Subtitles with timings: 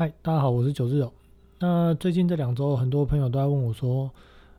[0.00, 1.12] 嗨，大家好，我是九日友。
[1.58, 4.10] 那最近这两周，很多朋友都在问我说，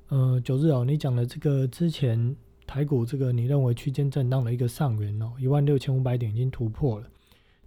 [0.10, 2.36] 呃，九日友，你讲的这个之前
[2.68, 7.08] 台股这个你认为区间震荡的一个上缘哦，一万六千五百点已经突破了。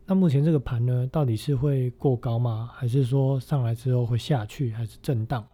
[0.06, 2.70] 那目前这个盘呢，到底是会过高吗？
[2.72, 5.44] 还是说上来之后会下去，还是震荡？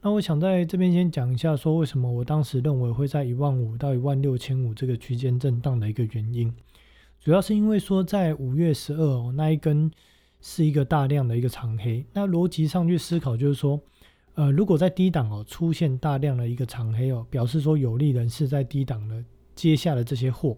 [0.00, 6.50] 那我想在这边先讲一下，说为什么我当时认为会在一万五到一万六千五这个区间震荡的一个原因，
[7.20, 9.92] 主要是因为说在五月十二哦那一根。
[10.48, 13.80] 是一个大量的一个长黑，那逻辑上去思考就是说，
[14.34, 20.56] 呃，如果在低档哦出现大量的一个长黑哦，表示说有利人士在低档呢接下了这些货，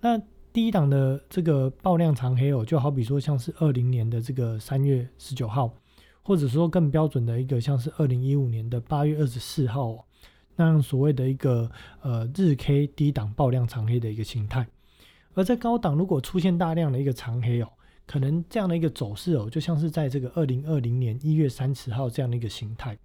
[0.00, 0.18] 那
[0.50, 5.70] 低档的这个爆量长黑哦，就好比说像是二零年的这个三月十九号，
[6.22, 10.04] 或者说更标准的一个像是二零一五年的八月二十四号哦，
[10.56, 11.70] 那样所谓的一个
[12.00, 14.66] 呃日 K 低档爆量长黑的一个形态，
[15.34, 17.68] 而在高档如果出现大量的一个长黑哦。
[18.08, 22.96] 可能这样的一个走势哦，就像是在这个二零二零年一月三十号这样的一个形态，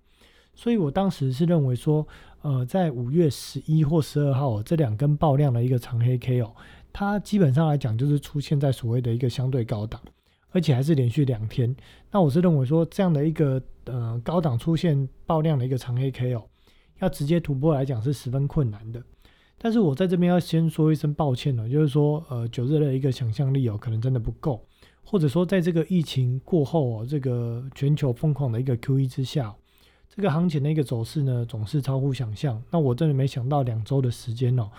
[0.56, 2.08] 所以我当时是认为说，
[2.42, 6.56] 呃，在五月十一或十二号这两根爆量的一个长黑 K 哦，
[6.94, 10.02] 它基本上来讲就是出现在所谓的一个相对高档，
[10.52, 11.76] 而且还是连续两天。
[12.10, 16.46] 那我是认为说，这样的一个呃高档出现爆量的一个长黑 K 哦，
[17.02, 19.04] 要直接突破来讲是十分困难的。
[19.58, 24.66] 但是我在这边要先说一声抱歉了，就是说，呃，九日的一个想象力哦，可能真的不够。
[25.06, 29.54] 或者说，在这个疫情过后哦，这个全球疯狂的一个 Q E 之下，
[30.10, 32.62] 这个行情的一个走势呢，总是超乎想象。
[32.72, 34.70] 那我真的没想到，两周的时间哦，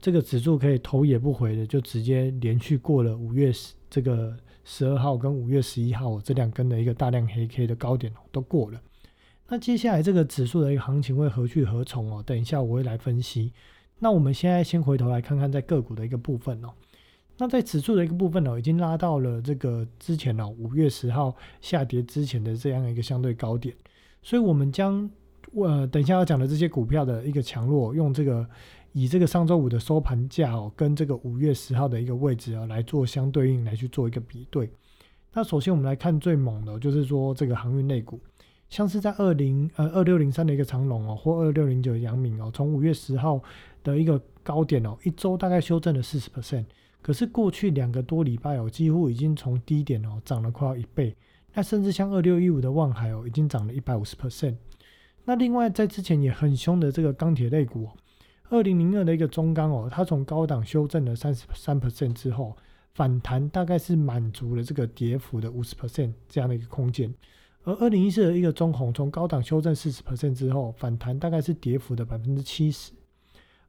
[0.00, 8.80] 这个指数可以头也不回的就直接连续过了五月十这个十二号跟五月十一号这两根的一个大量黑 K 的高点，都过了。
[9.48, 12.22] 那接下来这个指数的一个行情会何去何从哦？
[12.26, 13.52] 等一下我会来分析。
[14.00, 16.68] 那我们现在先回头来看看在个股的一个部分哦。
[17.40, 23.72] 那在指数的一个部分呢，已经拉到了这个之前呢五月十号下跌之前的这样一个相对高点，
[24.22, 25.08] 所以我们将
[25.54, 28.44] 呃等一下要讲的这些股票的一个强弱，用这个
[28.92, 34.68] 以这个上周五的收盘价哦，跟这个五月十号的一个位置啊来做相对应来去做一个比对。
[35.32, 38.18] 那首先我们来看最猛的，就是说这个航运类股，
[38.68, 43.40] 像是在二零呃二六零三的一个长龙哦，或二六零九阳明哦，从五月十号
[43.84, 46.64] 的一个高点哦，一周大概修正了四十 percent。
[47.08, 51.16] 可是过去两个多礼拜哦，几乎已经从低点哦涨了快要一倍。
[51.54, 54.56] 那甚至像二六一五的望海哦，已经涨了一百五十 percent。
[55.24, 57.96] 那另外在之前也很凶的这个钢铁类股哦，
[58.50, 62.54] 二零零二的一个中钢哦，它从高档修正了三十三 percent 之后，
[62.92, 67.10] 反弹大概是满足了这个跌幅的五十 percent 这样的一个空间。
[67.64, 72.92] 而二零一四的一个中红从高档修正四十 percent 之后，反弹大概是跌幅的百分之七十。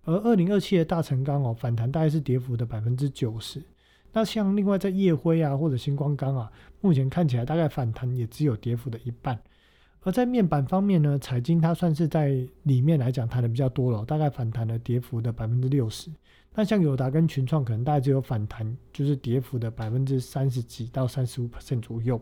[0.05, 3.61] 而二零二七的大成钢哦，反弹大概是跌幅的百分之九十。
[4.11, 6.51] 那像另外在夜辉啊或者星光钢啊，
[6.81, 9.39] 目前看起来大概反弹也只有跌幅的一半。
[10.01, 12.33] 而在面板方面呢，彩晶它算是在
[12.63, 16.09] 里面来讲弹的比较多了，大概反弹了跌幅的百分之六十。
[16.55, 22.19] 那像友达跟群创可能大概只有反弹，就是跌幅的百分之三十几到三十五 percent 左右。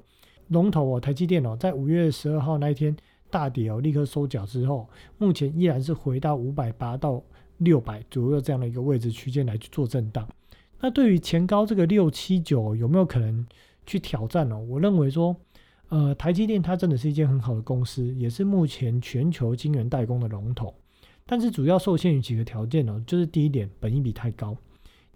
[0.49, 2.93] 龙头哦，台积电哦，在五月十二号那一天
[3.29, 7.23] 大跌哦，立刻收脚之后，目前依然是回到五百八到。
[7.57, 10.27] 六百左右这样的一个位置区间来去做震荡，
[10.79, 13.45] 那对于前高这个六七九有没有可能
[13.85, 14.59] 去挑战呢？
[14.59, 15.35] 我认为说，
[15.89, 20.73] 呃，台积电它真的是一间很好的公司，也是目前全球晶圆代工的龙头，
[21.25, 24.53] 但是主要受限于几个条件呢，就是第一点，本益比太高；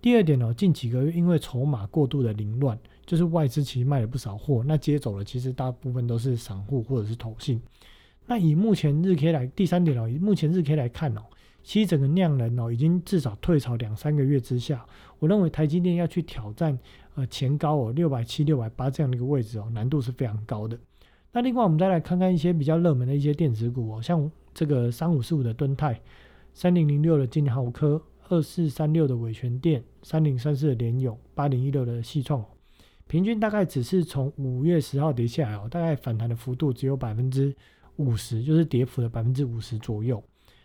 [0.01, 7.61] 第二点呢，近几个月因为筹码过度的凌乱，就是外资其实卖了不少货，那接走了其实大部分都是散户或者是投信。
[8.25, 11.21] 那以目前日 K 来，第三点哦，以目前日 K 来看哦。
[11.63, 14.85] 其实整个量能哦，已经至少退潮两三个月之下，
[15.19, 16.77] 我认为台积电要去挑战
[17.15, 20.77] 呃前高哦六百七、六百八这样的一个位置哦，难度是非常高的。
[21.31, 26.01] 那另外我们再来看看一些比较热门的一些电子股哦，像这个三五四五的敦泰、
[26.53, 32.43] 三零零六的金豪科、二四三六的伟全电、三零三四的联永、八零一六的系创，
[33.07, 37.55] 平均大概只是从五月十号跌下来哦，大概反弹的幅度只有百分之
[37.97, 40.21] 五十，就是跌幅的百分之五十左右。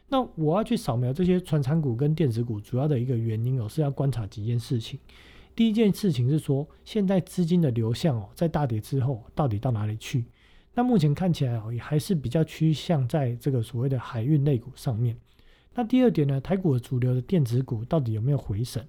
[0.08, 5.00] 那我要去扫描这些传产股跟电子股，主要的一个原因哦，是要观察几件事情。
[5.55, 10.25] 第一件事情是说，现在资金的流向哦，在大跌之后到底到哪里去？
[10.75, 15.17] 那目前看起来哦，也还是比较趋向在这个所谓的海运类股上面。
[15.75, 18.85] 那第二点呢，台股的主流的电子股到底有没有回升？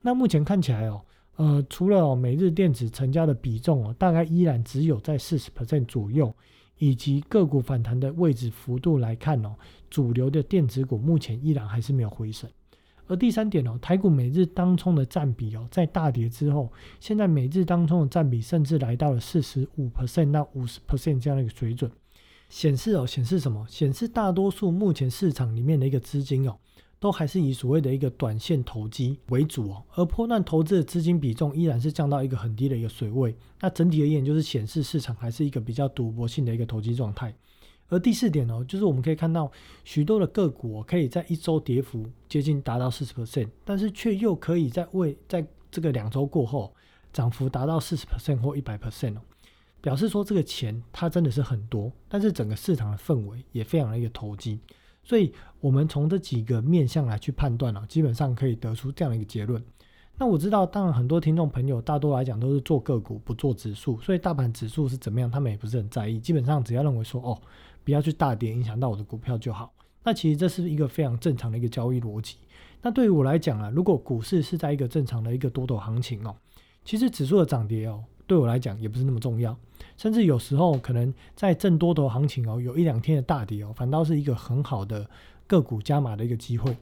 [0.00, 1.02] 那目前看起来哦，
[1.36, 6.32] 呃，除了每日电子成交的比重哦，大概依然只有在四十 percent 左右。
[6.78, 9.54] 以及个股反弹的位置幅度来看哦，
[9.88, 12.50] 主流的电子股目前依然还是没有回升，
[13.06, 21.90] 而第三点哦，台股每日当冲的占比哦，在大跌之后，现在每日当冲的占比甚至来到了四十五 percent 到五十 percent 这样的一个水准，
[22.48, 23.66] 显示哦，显示什么？
[23.68, 26.56] 显示大多数目前市场里面的一个资金哦，
[27.02, 33.36] 都还是以所谓的一个短线投机为主哦，而波段投资的资金比重依然是降到一个很低的一个水位。
[33.60, 37.34] 那整体而言，就是显示市场还是一个比较赌博性的一个投机状态。
[37.88, 39.50] 而第四点哦，就是我们可以看到
[39.82, 46.72] 许多的个股可以在一周跌幅接近达到四十 percent，但是却又可以在未在这个两周过后
[47.12, 49.20] 涨幅达到四十 percent 或一百 percent 哦，
[49.80, 54.60] 表示说这个钱它真的是很多，但是整个市场的氛围也非常的一个投机，
[55.02, 59.62] 所以我们从这几个面向来去判断哦，基本上可以得出这样的一个结论。
[60.18, 67.40] 那我知道，当然很多听众朋友大多来讲都是做个股不做指数，所以大盘指数是怎么样，他们也不是很在意，基本上只要认为说哦。
[67.84, 69.74] 不要去大跌影响到我的股票就好。
[70.04, 72.36] 那其实这是一个非常正常的一个交易逻辑。
[72.80, 76.32] 那对于我来讲啊，如果股市是在一个正常的一个多头行情哦，
[76.84, 79.54] 其实指数的涨跌哦，对我来讲也不是那么重要。
[79.96, 85.06] 甚至有时候可能在正多头行情哦，有一两天的大跌哦，反倒是一个很好的
[85.46, 86.74] 个股加码的一个机会。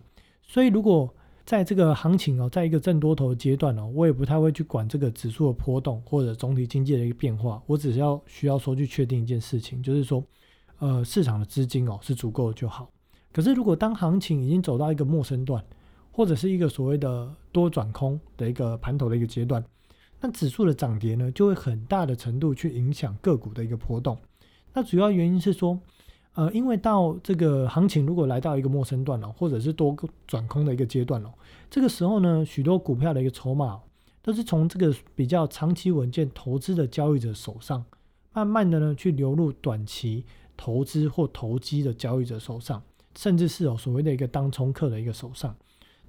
[0.43, 1.12] 所以如果
[1.44, 7.61] 在这个行情哦，在一个正多头阶段哦，我也不太会去管这个指数的波动或者总体经济的一个变化。
[7.67, 10.23] 我只是要需要说去确定一件事情，就是说。
[10.82, 12.91] 呃，市场的资金哦是足够的就好。
[13.35, 15.62] 可是，如果当行情已经走到一个陌生段，
[16.11, 19.62] 或者是一个所谓的多转空的一个盘头的一个阶段，
[20.20, 24.19] 那指数的涨跌呢，就会很大的程度去影响个股的一个波动。
[24.72, 25.78] 那主要原因是说，
[26.34, 29.96] 呃，因为到这个行情如果来到一个陌生段了，或者是多
[30.26, 31.32] 转空的一个阶段了，
[31.70, 33.81] 这个时候呢，许多股票的一个筹码
[34.22, 37.84] 都是从这个比较长期稳健投资的交易者手上，
[38.32, 40.25] 慢慢的呢去流入短期。
[40.62, 42.82] 投资或投机的交易者手上，
[43.16, 45.56] 甚至是哦所谓的一个当冲客的一个手上。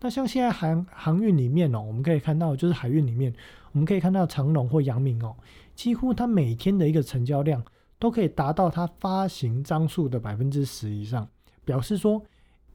[0.02, 3.34] 那像现在航航运里面哦，我们可以看到，就是海运里面，
[3.72, 5.36] 我们可以看到长龙或阳明哦，
[5.76, 7.64] 几乎它每天的一个成交量
[8.00, 11.30] 都可以达到它发行张数的百分之十以上，
[11.64, 12.22] 表示说，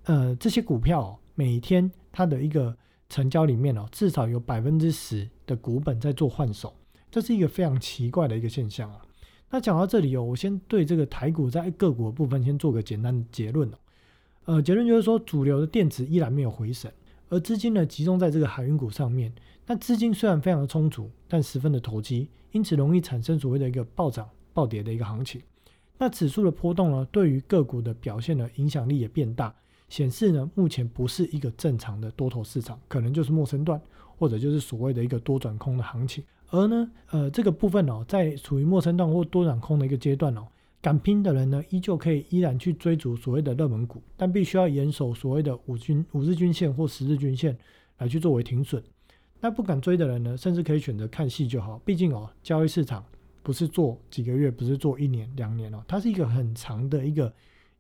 [0.05, 2.77] 呃，这些股票每天它的一个
[3.09, 6.73] 成交里面哦，至少有百分之十的股本在做换手，
[7.11, 9.03] 这是一个非常奇怪的一个现象啊。
[9.51, 13.79] 那讲到这里哦，我先对这个台股在个股的部分先做个简单的结论哦。
[14.45, 16.93] 呃，结论就是说，主流的电子依然没有回神，
[17.29, 19.33] 而资金呢集中在这个海运股上面。
[19.67, 25.43] 那资金虽然非常的充足，但十分的投机，因此容易产生所谓的一个暴涨暴跌的一个行情。
[25.99, 29.55] 那指数的波动呢，对于个股的表现呢影响力也变大，
[29.89, 33.81] 显示呢目前不是一个正常的多头市场，可能就是陌生段，
[34.19, 36.23] 或者就是所谓的一个多转空的行情。
[36.51, 40.47] 而呢，呃，这个部分哦，在处于陌生段或多转空的一个阶段哦，
[40.87, 47.59] 敢拼的人呢，依旧可以依然去追逐所谓的热门股，但必须要严守所谓的五均五日均线或十日均线
[47.99, 48.81] 来去作为停损。
[49.41, 51.77] 那不敢追的人呢，甚至可以选择看戏就好。
[51.85, 53.05] 毕竟哦，交易市场
[53.43, 57.35] 不是做几个月，不是做一年两年哦，它是一个很长的一个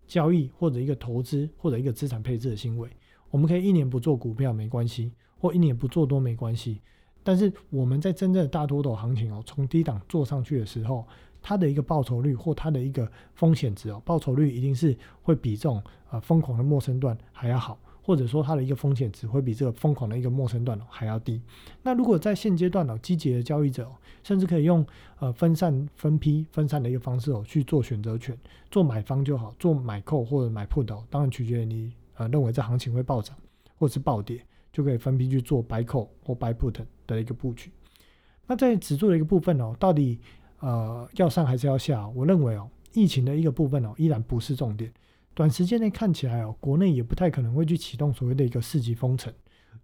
[0.08, 2.90] 交易或者一个投资或者一个资产配置的行为。
[3.30, 6.80] 我们可以一年不做股票没关系，或一年不做多没关系。
[7.26, 11.04] 但是我们在真正的大多头行情哦，从低档做上去的时候，
[11.42, 15.82] 它的一个报酬率或它的一个风险值哦，报酬率一定是会比这种
[16.12, 21.42] 呃疯狂的陌生段还要好，或者说它的一个风险值会比这个疯狂的一个陌生段哦还要低。
[21.82, 23.90] 那如果在现阶段哦，积极的交易者
[24.22, 24.86] 甚至可以用
[25.18, 28.38] 呃分散分批分散的一个方式哦去做选择权，
[28.70, 33.36] 做买方就好，做买扣或者买 put 哦，当然取决于你呃认为这行情会暴涨
[33.76, 34.40] 或者是暴跌。
[34.76, 36.74] 就可以分批去做 buy call 或 buy put
[37.06, 37.70] 的一个布局。
[38.46, 40.20] 那在指数的一个部分哦，到底
[40.60, 42.06] 呃要上还是要下？
[42.08, 44.92] 我认为哦，疫情的一个部分哦，依然不是重点。
[45.32, 49.32] 短时间内看起来哦，国内也不太可能会去启动所谓的一个四级封城。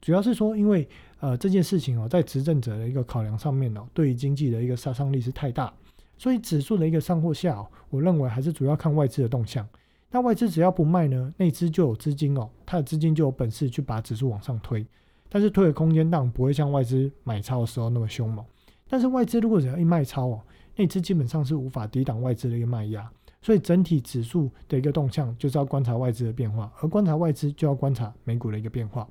[0.02, 0.86] 主要是说，因为
[1.20, 5.72] 呃这件事情哦，在执政者的一个考量上面哦，对于经济的一个杀伤力是太大，
[6.18, 9.66] 所以指数的一个上或下哦，我认为还是主要看外资的动向。
[10.12, 14.86] 那外资只要不卖呢，内资就有资金哦，它的资金就有本事去把指数往上推，
[15.30, 18.44] 但是推的空间当然不会像外资买超的时候那么凶猛。
[18.88, 20.40] 但是外资如果只要一卖超哦，
[20.76, 29.08] 内资基本上是无法抵挡外资的一个卖压，所以整体指数的一个动向就是要观察外资的变化，而观察外资就要观察美股的一个变化。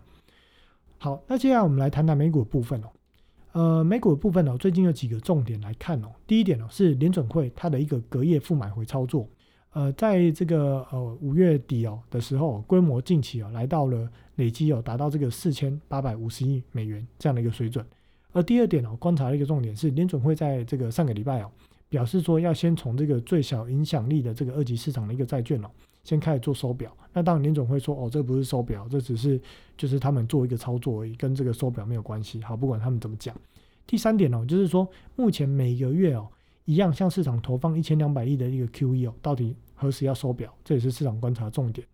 [1.00, 2.88] 好，那接下来我们来谈谈美股的部分哦。
[3.53, 6.10] 呃，美股的部分哦，最近有几个重点来看哦。
[6.27, 9.27] 第一点哦，是联准会它的一个隔夜负买回操作。
[9.73, 17.85] 呃，在这个呃五月底哦的时候，规模近期哦来到了累积哦达到这个四千八百五十亿美元这样的一个水准。
[18.33, 21.51] 而第二点哦，观察的一个重点是，联准会在这个上个礼拜哦
[21.89, 25.69] 表示说，要先从这个最小影响力的这个二级市场的一个债券哦，
[26.03, 26.95] 先开始做收表。
[27.13, 29.39] 那当然联总会说，哦，这不是收表，这只是
[29.77, 32.41] 就是他们做一个操作而已，跟这个收表没有关系。
[32.41, 33.35] 好，不管他们怎么讲。
[33.85, 34.87] 第三点哦，就是说
[35.17, 36.27] 目前每个月哦，
[36.65, 40.53] 一样向市场投放一千两百亿的一个 QE 哦，到底何时要收表？
[40.63, 41.86] 这也是市场观察重点。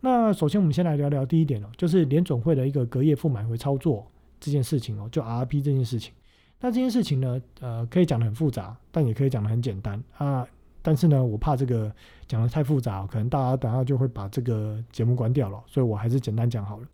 [0.00, 4.06] 那首先我们先来聊聊第一点哦，就是联总会的一个隔夜负买回操作
[4.40, 6.12] 这件事情哦，就 RP 这件事情。
[6.60, 10.46] 那这件事情呢，呃，可以讲的很复杂，但也可以讲的很简单啊。
[10.80, 11.92] 但是呢，我怕这个
[12.26, 16.86] 讲的太复杂，可能大家等下就会把这个节目关掉了，所以我还是简单讲好了。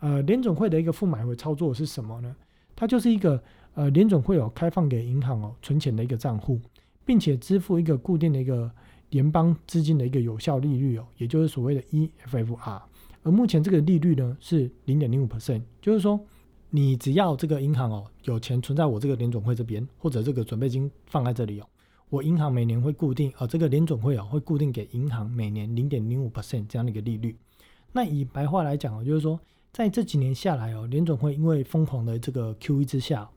[0.00, 2.34] 呃，联总会的一个负买回操作是什么呢？
[2.76, 3.42] 它就是一个
[3.74, 6.60] 呃，联总会有开放给银行哦存钱的一个账户，
[7.04, 8.70] 并且支付一个固定的一个。
[9.12, 12.80] 联邦资金的一个有效利率哦，也就是所谓的 EFFR，
[13.22, 16.18] 而目前这个利率呢是零点零五 percent，就是说
[16.70, 21.66] 你只要这个银行哦有钱存在我这个联总会这边，或者这个准备金放在这里哦，
[22.08, 27.36] 我银行每年会固定哦，这个联总会哦会固定给银行每年零点零五 percent 这样的一个利率。
[27.92, 29.38] 那以白话来讲哦，就是说
[29.74, 33.28] 在这几年下来哦，联总会因为疯狂的这个 QE 之下，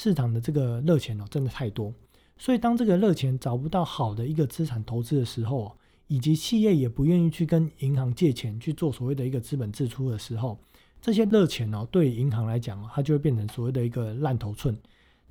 [0.00, 1.92] 市场的这个热钱哦真的太多。
[2.36, 5.76] 所以，当这个热钱找不到好的一个资产投资的时候，
[6.06, 10.56] 以及企业也不愿意去跟银行借钱去做所谓的一个资本支出的时候，
[11.02, 14.78] 这些热钱哦，对银行来讲哦，它就会变成所谓的一个烂头寸。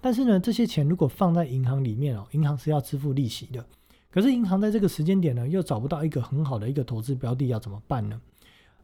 [0.02, 3.66] 但是呢，这些钱如果放在银行里面哦，银行是要支付利息的。
[4.12, 8.20] 可是银行在这个时间点呢，又找不到一个很好的一个投资标的，要怎么办呢？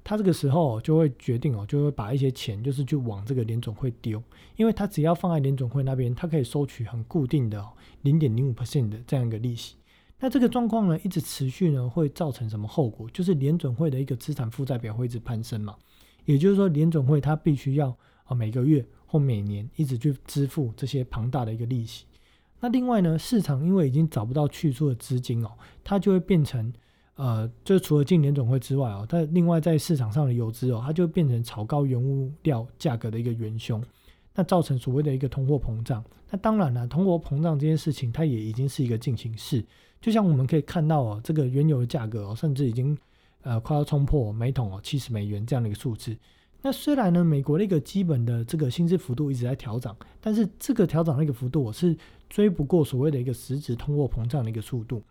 [0.03, 4.21] 他这个时候就会决定哦，就会把一些钱就是去往这个联总会丢，
[4.57, 7.65] 因为他只要放在联总会那边，他可以收取很固定的
[8.01, 9.75] 零点零五 percent 的这样一个利息。
[10.19, 13.09] 那这个状况呢，一直持续呢，会造成什么后果？
[13.11, 15.75] 就是联总会的一个资产负债表会一直攀升嘛。
[16.25, 17.95] 也就是说，联总会它必须要
[18.25, 22.05] 啊每个月或每年一直去支付这些庞大的一个利息。
[22.59, 26.73] 那另外呢，市场因为已经找不到去处的资金哦，它就会变成。
[27.15, 33.83] 呃，就除了进联总会之外哦，它另外在市场上的游资哦，它就变成炒高原物料价格的一个元凶，
[34.33, 36.03] 那造成所谓的一个通货膨胀。
[36.31, 39.63] 那当然了，通货膨胀这件事情它也已经是一个进行式。
[40.01, 42.97] 就像我们可以看到哦，这个原油的价格哦，甚至已经
[43.43, 46.17] 呃快要冲破每桶哦七十美元这样的一个数字。
[46.63, 51.95] 那虽然呢，美国的一个基本的这个薪资幅度一直在调涨，但是这个调涨的一个幅度我是
[52.27, 55.03] 追不过所谓的一个实质通货膨胀的一个速度。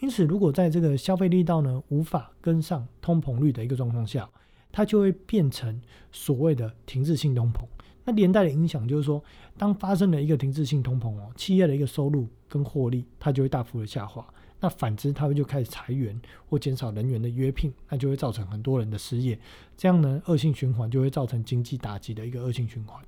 [0.00, 4.28] 因此，如果在这个消费力道呢无法跟上通膨率的一个状况下，
[4.70, 5.80] 它就会变成
[6.12, 7.64] 所谓的停滞性通膨。
[8.04, 9.22] 那连带的影响就是说，
[9.56, 14.24] 当发生了一个停滞性通膨哦，企业的一个收入跟获利它就会大幅的下滑。
[14.60, 19.38] 那反之，它会就开始裁员或减少人员的约聘，那就会造成很多人的失业。
[19.76, 23.02] 这样呢，恶性循环就会造成经济打击的一个恶性循环。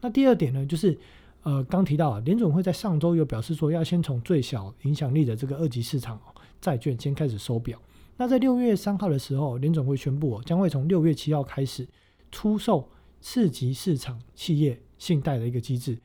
[0.00, 0.96] 那第二点呢，就是。
[1.48, 6.20] 呃，刚提到啊，联总会在上周有表示说，要先从最小影响力的这个二级市场
[6.60, 7.80] 债券先开始收表。
[8.18, 11.88] 那在六月三号的时候，联总会宣布哦，将会从六月七号开始
[12.30, 12.86] 出售
[13.22, 15.98] 次级市场企业信贷的一个机制，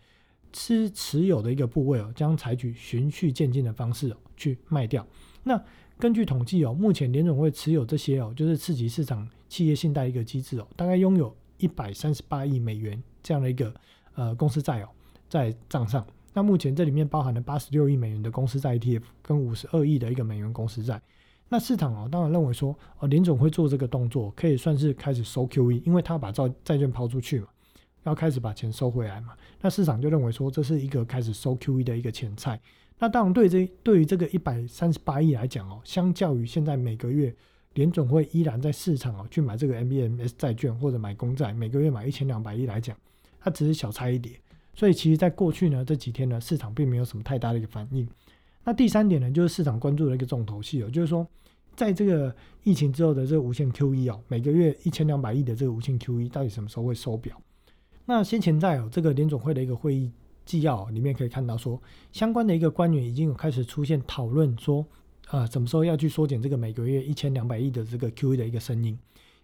[0.53, 5.05] 持持有的一个部位哦，将采取循序渐进的方式哦去卖掉。
[5.43, 5.61] 那
[5.99, 13.73] 根据统计哦，目前联总会持有这些哦，就是次级市场企业信贷一个机制哦，大概拥有一百三十八亿美元这样的一个
[14.15, 14.87] 呃公司债哦。
[15.33, 21.01] 在账上，那目前这里面包含了八十六亿美元的公司债 ETF，跟五十二亿的一个美元公司债。
[21.49, 27.47] 那市场哦，当然认为说，哦，联总会做这个动作，可以算是开始收 QE，因为他把债债券抛出去嘛，
[28.03, 29.33] 要开始把钱收回来嘛。
[29.59, 32.61] 那市场就认为说，这是一个开始收 QE 的一个前菜。
[32.99, 37.35] 那当然，对这对于这个一百三十八亿来讲哦，相较于现在每个月
[37.73, 42.95] 联总会依然在市场哦去买这个 MBMS 债券或者买公债，每个月买一千两百亿来讲，
[43.39, 44.39] 它只是小菜一碟。
[44.73, 48.07] 所以其实，在过去呢这几天呢，市场并没有什么太大的一个反应。
[48.63, 51.27] 那第三点呢，就是市场关注的一个重头戏哦，就是说，
[51.75, 57.39] 在这个疫情之后的这个无限 QE 哦，每个月一千两百亿的这个无限 QE，到底什么时候会收表？
[58.05, 60.11] 那先前在哦这个联总会的一个会议
[60.45, 64.85] 纪要里面可以看到说，相关的一个官员已经有开始出现讨论说，
[65.29, 68.97] 呃，什么时候要去缩减这个每个月一千两百亿的这个 QE 的一个声音。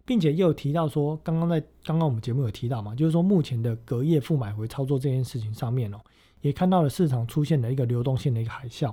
[0.10, 6.00] 并且又有提到说，刚刚在刚刚我们节目有提到嘛，就是说目前的隔夜负买回操作这件事情上面哦，
[6.42, 8.92] 也看到了市场出现了一个流动性的一个海啸。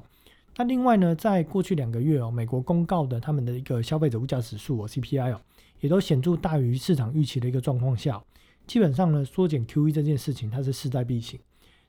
[0.59, 5.41] 那另外呢，在过去两个月哦，美国公告的他们的一个消费者物价指数哦 CPI 哦，
[5.81, 8.23] 也都显著大于市场预期的一个状况下，
[8.67, 11.41] 基本上呢，缩减 QE 这件事情它是势在必行。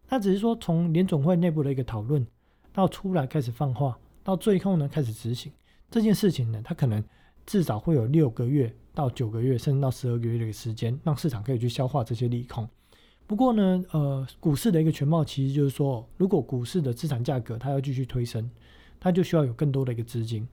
[0.08, 2.26] 那只是说从联总会内部的一个讨论
[2.72, 5.52] 到出来开始放话，到最后呢开始执行
[5.92, 7.04] 这件事情呢，它可能
[7.46, 8.74] 至少会有六个月。
[8.98, 12.68] 到九个月，甚至到十二个月的一个时间，让市场可以去消化这些利空。
[13.27, 18.50] 不过呢，呃，股市的一个全貌其实就是说，如果股市的资产价格它要继续推升，
[19.00, 20.48] 它就需要有更多的一个资金。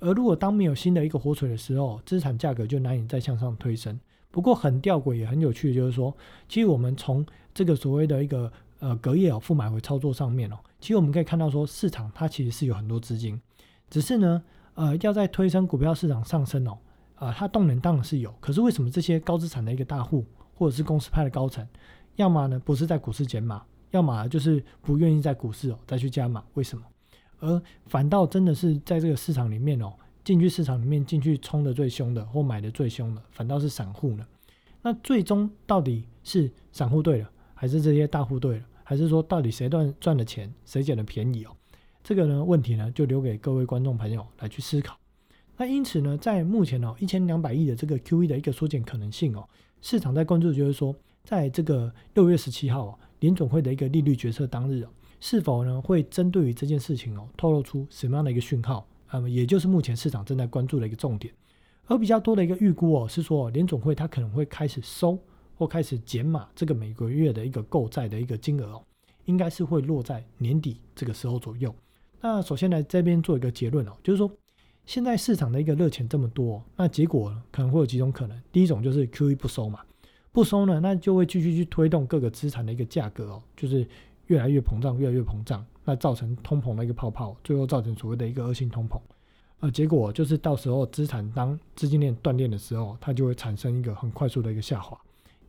[0.00, 3.98] 而如果当没有新的一个活水的时候，资产价格就难以再向上推升。
[4.30, 6.14] 不过很吊诡也很有趣的，就是说，
[6.46, 13.40] 其实我们从这个所谓的一个呃隔夜哦负买回操作上面哦，其实我们可以看到说，市场它其实是有很多资金，
[13.88, 14.42] 只是呢，
[14.74, 16.76] 呃，要在推升股票市场上升哦，
[17.18, 21.66] 啊，它动能当然是有，可是为什么这些高资产的一个大户或者是公司派的高层，
[22.16, 26.44] 要么呢不是在股市减码，要么就是不愿意在股市哦再去加码？
[26.54, 26.84] 为什么？
[27.40, 29.92] 而反倒真的是在这个市场里面哦，
[30.24, 34.26] 进去市场里面进去冲的最凶的或买的最凶的，反倒是散户呢？
[34.82, 41.50] 那最终到底是散户对了，还是这些大户对了，还是说到底谁赚赚了钱，谁捡了便宜哦？
[42.02, 44.96] 这个呢问题呢就留给各位观众朋友来去思考。
[45.60, 49.46] 那因此呢，在目前哦一千两百亿的这个 QE 的一个缩减可能性哦，
[49.82, 54.88] 市场在关注就是说，在这个六月十七号哦联总会的一个利率决策当日哦。
[55.20, 58.86] 是否呢会针对于这件事情哦透露出什么样的一个讯号？
[59.10, 61.34] 那么也就是目前市场正在关注的一个重点。
[61.86, 65.18] 而比较多的一个预估哦是说联总会它可能会开始收
[65.56, 68.84] 或开始减码这个每个月的一个购债的一个金额哦，
[69.24, 71.74] 应该是会落在年底这个时候左右。
[72.20, 74.30] 那首先来这边做一个结论哦，就是说
[74.88, 78.42] 现在市场的一个热钱这么多，那结果可能会有几种可能。
[78.50, 79.80] 第一种就是 QE 不收嘛，
[80.32, 83.86] 不收呢，那就会继续去推动各个资产的一个价格哦，就是。
[84.28, 89.00] 越来越膨胀，越来越膨胀，那造成通膨的一个泡泡，最后造成所谓的一个恶性通膨，
[89.60, 95.00] 呃，结果就是到时候资产当资金链断裂的时候，它就会产生一个很快速的一个下滑。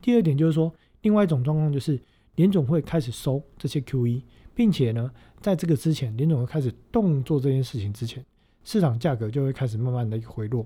[0.01, 1.99] 第二点就是说，另外一种状况就是
[2.35, 4.21] 联总会开始收这些 QE，
[4.55, 8.25] 并且呢，在这个之前，联总会开始动作这件事情之前，
[8.63, 10.65] 市场价格就会开始慢慢的一个回落。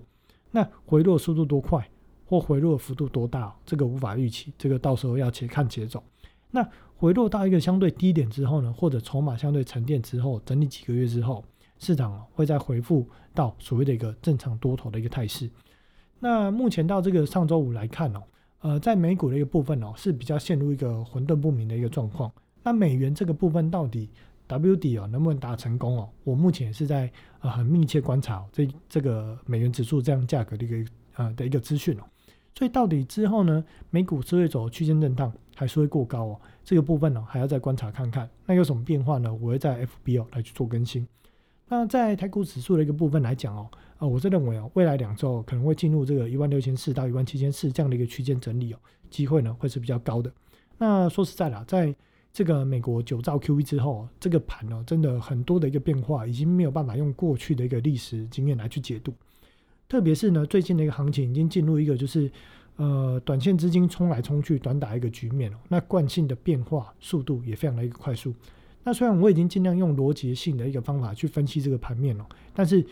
[0.52, 1.88] 那回落速度多快，
[2.26, 6.04] 或回落幅度多大，这个无法预期，这个到时候要且看且走。
[6.52, 11.44] 那回落到一个相对低点之后呢，或者筹码相对沉淀之后，整理几个月之后，
[11.80, 15.50] 市场会再回复到所谓的一个正常多头的一个态势。
[16.20, 18.24] 那目前到这个上周五来看哦，
[18.62, 22.32] 呃，在美股的一个部分哦，是比较陷入一个混沌不明的一个状况。
[22.62, 24.10] 那美元这个部分到底
[24.48, 26.10] W 底哦能不能达成功哦？
[26.24, 32.04] 我目前是在呃很密切观察这这个美元指数这样价格的一个呃的一个资讯哦。
[32.56, 36.42] 所以到底之后呢，美股是会走区间震荡，还是会过高哦？
[36.64, 38.30] 这个部分呢，还要再观察看看。
[38.46, 39.34] 那有什么变化呢？
[39.34, 41.08] 我会在 FB 哦来去做更新。
[41.68, 43.68] 那在台股指数的一个部分来讲哦，
[43.98, 48.78] 呃，我是认为哦，未来两周可能会进入这个一万六千四到一万七千四这样的一个区间整理哦，
[49.10, 50.32] 机会呢会是比较高的。
[50.78, 51.96] 那说实在的，在
[52.34, 59.14] 这个美国九兆 QE 之后，这个盘哦，真的很多的一个变化，已经没有办法用过去的一个历史经验来去解读。
[59.88, 62.32] 特别是呢，最近的一个行情已经进入一个就是，
[62.78, 65.58] 呃，短线资金冲来冲去、短打一个局面哦。
[65.70, 68.34] 那惯性的变化速度也非常的一个快速。
[68.84, 72.84] 那虽然我已经尽量用逻辑性的一个方法去分析这个盘面哦，但是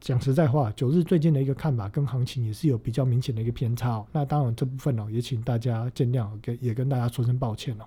[0.00, 4.06] 讲实在话，九日最近的一个看法跟行情也是有比较明显的一个偏差哦。
[4.10, 7.84] 那当然这部分哦，也请大家见谅，跟也跟大家说声抱歉哦。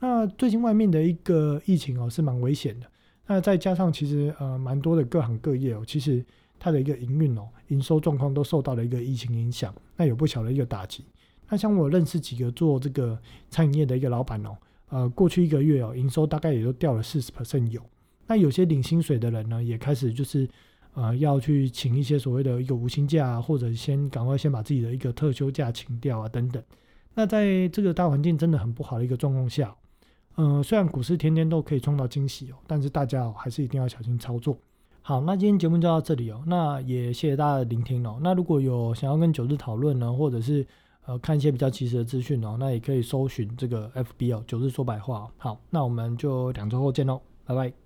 [0.00, 2.86] 那最近外面的一个疫情哦是蛮危险的。
[3.28, 6.24] 那再加上其实呃蛮多的各行各业哦，其实。
[6.62, 11.02] 它的一个营运哦，营收状况都受到了一个疫情影响，那有不小的一个打击。
[11.48, 14.54] 那像我认识几个做这个餐饮业的一个老板哦，
[14.90, 17.80] 呃，过去一个月哦，营收大概也都掉了四十 percent 有。
[18.26, 20.46] 那有些领薪水的人呢，也开始就是
[20.92, 26.62] 呃要去请一些所谓的一个无薪假啊，或者先赶快先把自己的一个特休假请掉啊等等。
[27.14, 29.74] 那在这个大环境真的很不好的一个状况下，
[30.36, 34.56] 嗯，虽然股市天天都可以创造惊喜哦，但是大家还是一定要小心操作。
[35.02, 36.42] 好，那今天节目就到这里哦。
[36.46, 38.18] 那也谢谢大家的聆听哦。
[38.22, 40.64] 那如果有想要跟九日讨论呢，或者是
[41.06, 45.30] 呃看一些比较及时的资讯哦，那也可以搜寻这个 FB 哦，九日说白话。
[45.38, 47.79] 好，那我们就两周后见喽，拜拜。